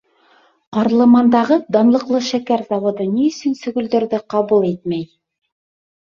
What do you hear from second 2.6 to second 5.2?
заводы ни өсөн сөгөлдөрҙө ҡабул итмәй?